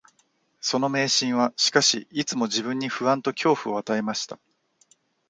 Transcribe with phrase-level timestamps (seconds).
[0.61, 4.39] その迷信は、しかし、いつも自分に不安と恐怖を与えました